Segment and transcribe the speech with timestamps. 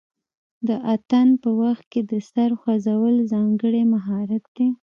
[0.67, 4.67] د اتن په وخت کې د سر خوځول ځانګړی مهارت دی.